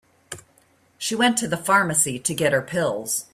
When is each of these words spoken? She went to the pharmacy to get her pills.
She 0.97 1.13
went 1.13 1.37
to 1.37 1.47
the 1.47 1.55
pharmacy 1.57 2.17
to 2.17 2.33
get 2.33 2.53
her 2.53 2.63
pills. 2.63 3.25